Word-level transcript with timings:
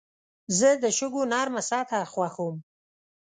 زه 0.57 0.69
د 0.83 0.85
شګو 0.97 1.21
نرمه 1.31 1.61
سطحه 1.69 2.01
خوښوم. 2.13 2.55